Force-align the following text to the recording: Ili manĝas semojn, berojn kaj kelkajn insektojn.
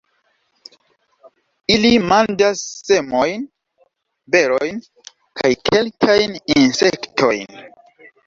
Ili 1.73 1.89
manĝas 2.11 2.63
semojn, 2.87 3.43
berojn 4.37 4.79
kaj 5.41 5.51
kelkajn 5.71 6.35
insektojn. 6.63 7.57